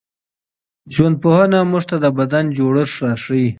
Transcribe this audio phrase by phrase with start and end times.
[0.95, 3.49] ژوندپوهنه موږ ته د بدن جوړښت راښيي.